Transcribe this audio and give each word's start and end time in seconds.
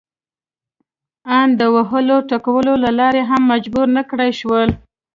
ان 1.37 1.47
د 1.59 1.61
وهلو 1.75 2.17
ټکولو 2.29 2.73
له 2.83 2.89
لارې 2.99 3.21
هم 3.29 3.41
مجبور 3.53 3.87
نه 3.97 4.03
کړای 4.09 4.31
شول. 4.39 4.69